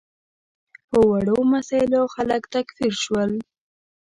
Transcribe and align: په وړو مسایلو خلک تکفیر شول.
په 0.89 0.97
وړو 1.09 1.37
مسایلو 1.53 2.01
خلک 2.15 2.41
تکفیر 2.53 2.93
شول. 3.03 3.31